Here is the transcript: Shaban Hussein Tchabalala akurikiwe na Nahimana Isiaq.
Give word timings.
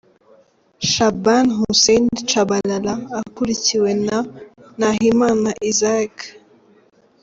Shaban 0.91 1.47
Hussein 1.59 2.05
Tchabalala 2.27 2.93
akurikiwe 3.19 3.91
na 4.05 4.17
Nahimana 4.79 5.49
Isiaq. 5.69 6.15